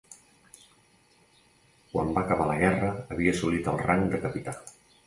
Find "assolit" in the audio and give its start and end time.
3.39-3.73